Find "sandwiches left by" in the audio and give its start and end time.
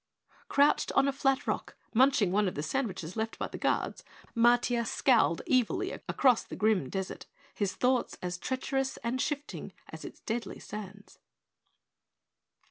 2.63-3.47